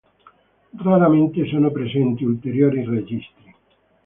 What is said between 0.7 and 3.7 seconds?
Raramente sono presenti ulteriori registri.